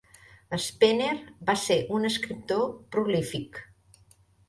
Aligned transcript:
Spener 0.63 1.11
va 1.51 1.57
ser 1.65 1.79
un 1.99 2.09
escriptor 2.11 2.67
prolífic. 2.97 3.65